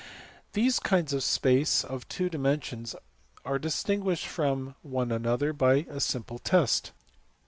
These 0.53 0.79
kinds 0.79 1.13
of 1.13 1.21
space 1.21 1.83
of 1.83 2.07
two 2.07 2.27
dimensions 2.27 2.95
are 3.45 3.59
distinguished 3.59 4.25
one 4.35 4.73
from 4.89 5.09
the 5.21 5.29
other 5.31 5.53
by 5.53 5.85
a 5.91 5.99
simple 5.99 6.39
test. 6.39 6.91